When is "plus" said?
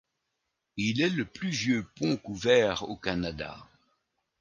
1.25-1.51